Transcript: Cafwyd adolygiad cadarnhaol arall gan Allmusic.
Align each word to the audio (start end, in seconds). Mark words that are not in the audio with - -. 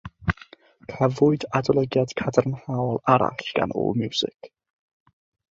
Cafwyd 0.93 1.45
adolygiad 1.59 2.15
cadarnhaol 2.21 2.99
arall 3.17 3.45
gan 3.61 3.77
Allmusic. 3.83 4.51